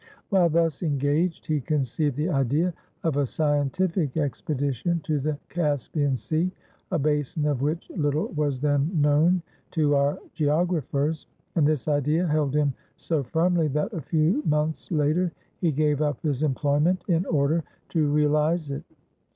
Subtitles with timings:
[0.29, 6.49] While thus engaged, he conceived the idea of a scientific expedition to the Caspian Sea
[6.91, 12.55] a basin of which little was then known to our geographers and this idea held
[12.55, 17.63] him so firmly that, a few months later, he gave up his employment in order
[17.89, 18.83] to realize it.